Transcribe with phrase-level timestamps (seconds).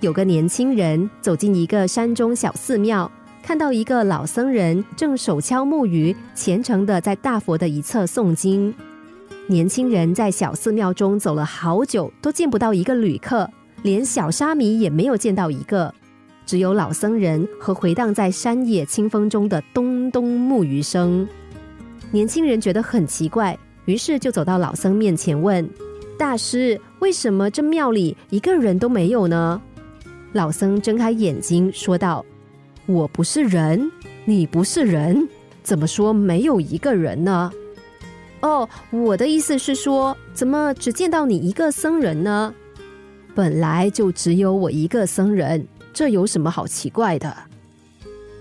[0.00, 3.10] 有个年轻人走进一个山中小寺庙，
[3.42, 8.72] 看到一个老僧人正手敲木鱼，虔诚的在大佛的一侧诵经。
[9.48, 13.50] 年轻人在小寺庙中走了好久，都见不到一个旅客，
[13.82, 15.92] 连小沙弥也没有见到一个，
[16.46, 21.26] 只有老僧人和回荡在山野清风中的咚咚木鱼声。
[22.12, 25.68] 年轻人觉得很奇怪，于是就走到老僧面前问
[26.16, 29.60] ：“大师，为什么这庙里一个人都没有呢？”
[30.32, 32.24] 老僧睁开眼睛说道
[32.86, 33.90] ：“我不是人，
[34.24, 35.28] 你不是人，
[35.62, 37.50] 怎么说没有一个人呢？”
[38.40, 42.54] 哦，我的意思是说，怎么只见到你一个僧人呢？
[43.34, 47.34] 本来就只有我一个僧人，这有什么好奇怪的？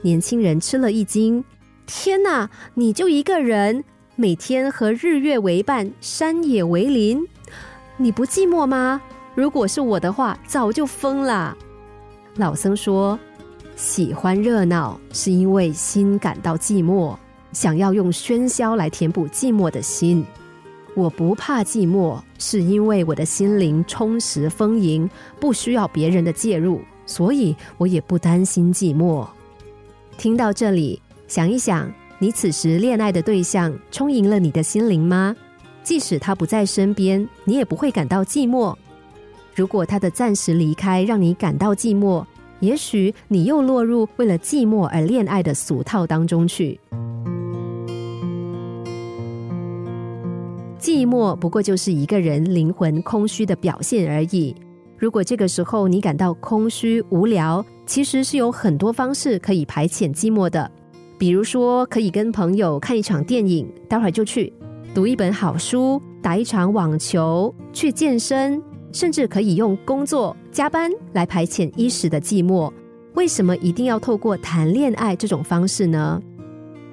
[0.02, 1.44] 年轻人吃了一惊
[1.88, 3.84] ：“天哪，你就一个人，
[4.16, 7.26] 每天和日月为伴，山野为邻，
[7.98, 9.02] 你不寂寞吗？
[9.34, 11.58] 如果是我的话，早就疯了。”
[12.38, 13.20] 老僧说
[13.76, 17.16] ：“喜欢热闹，是因为心感到寂寞，
[17.52, 20.24] 想要用喧嚣来填补寂寞的心。
[20.94, 29.28] 我不怕寂寞，是因为我的心灵充实丰盈，不需要别人的介入，所以我也不担心寂寞。”
[30.16, 35.36] 听到这里，想一想，你此时恋爱的对象充盈了你的心灵吗？
[35.84, 38.76] 即使他不在身边，你也不会感到寂寞。
[39.58, 42.24] 如果他的暂时离开让你感到寂寞，
[42.60, 46.80] 也许你又落入为了寂寞而恋爱的俗套当中去。
[50.80, 54.56] 寂寞不过就是一个人灵魂空虚的表现而已。
[54.96, 60.70] 如果这个时候你感到空虚无聊，其实是有很多方式可以排遣寂寞的。
[61.18, 64.54] 比如说，可以跟朋友看一场电影，待会儿就去；
[64.94, 68.62] 读一本好书，打一场网球，去健身。
[68.92, 72.72] 甚至可以用工作加班来排遣一时的寂寞。
[73.14, 76.22] 为什么一定要透过谈恋爱这种方式呢？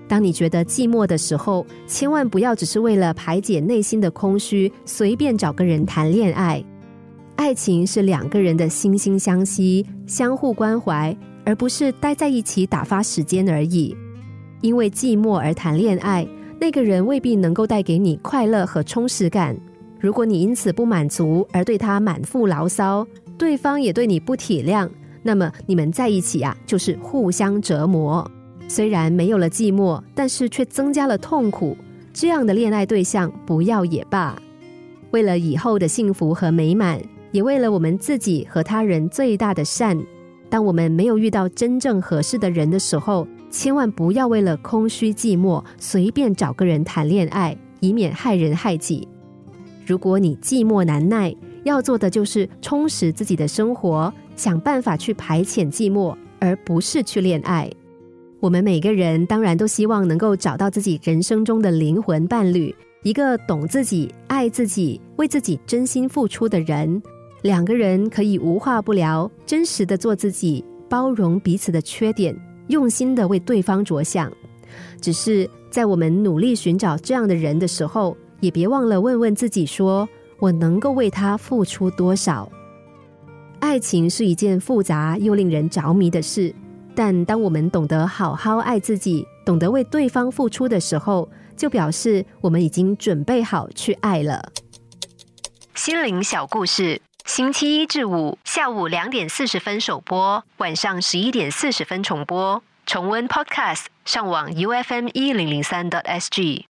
[0.07, 6.63] 当你觉得寂寞的时候，千万不要只是为了排解内心的空虚，随便找个人谈恋爱。
[7.37, 13.97] 爱情是两个人的惺惺相惜、相互关怀，而不是待在一起打发时间而已。
[14.61, 16.27] 因为寂寞而谈恋爱，
[16.61, 19.55] 那个人未必能够带给你快乐和充实感。
[20.05, 23.07] 如果你因此不满足而对他满腹牢骚，
[23.39, 24.87] 对方也对你不体谅，
[25.23, 28.31] 那么你们在一起啊，就是互相折磨。
[28.69, 31.75] 虽然没有了寂寞，但是却增加了痛苦。
[32.13, 34.37] 这样的恋爱对象不要也罢。
[35.11, 37.01] 为了以后的幸福和美满，
[37.33, 39.99] 也为了我们自己和他人最大的善，
[40.51, 49.09] 当我们没有遇到真正合适的人的时候，千万不要为了空虚寂寞随便找个人谈恋爱，以免害人害己。
[49.87, 57.71] 如果你寂寞难耐，要做的就是充实自己的生活，想办法去排遣寂寞，而不是去恋爱。
[58.41, 67.03] 我们每个人当然都希望能够找到自己人生中的灵魂伴侣，一个懂自己、爱自己、为自己真心付出的人。
[67.43, 72.35] 两个人可以无话不聊，真实的做自己，包容彼此的缺点，
[72.69, 74.31] 用心的为对方着想。
[75.01, 80.07] 只是在我们努力寻找这样的人的时候，也别忘了问问自己：说
[80.39, 82.51] 我能够为他付出多少？
[83.59, 86.55] 爱情是一件复杂又令人着迷的事，
[86.95, 94.53] 但当我们懂得好好爱自己，懂得为对方付出的时候，就表示我们已经准备好去爱了。
[95.75, 102.63] 心灵小故事，星期一至五下午两点四十分首播，晚上十一点四十分重播。
[102.85, 106.67] 重温 Podcast，上网 U F M 一零零三 t S G。